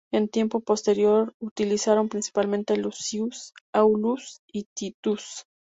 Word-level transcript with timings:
En 0.11 0.29
tiempo 0.29 0.61
posterior 0.61 1.35
utilizaron 1.39 2.09
principalmente 2.09 2.75
"Lucius", 2.75 3.53
"Aulus", 3.71 4.41
y 4.51 4.63
"Titus". 4.75 5.45